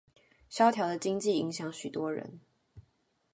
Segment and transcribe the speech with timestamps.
[0.49, 2.39] 蕭條的經濟影響許多人